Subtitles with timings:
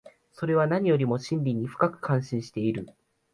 [0.31, 2.89] それは何よりも真理に深く関心している。